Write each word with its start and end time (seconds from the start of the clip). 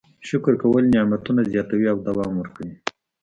شکر 0.29 0.53
کول 0.61 0.83
نعمتونه 0.93 1.41
زیاتوي 1.51 1.85
او 1.93 1.97
دوام 2.07 2.33
ورکوي. 2.37 2.75